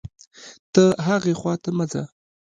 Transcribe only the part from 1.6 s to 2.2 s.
ته مه ځه